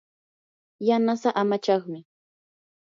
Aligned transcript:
yanasaa 0.87 1.35
amachaqmi. 1.41 1.99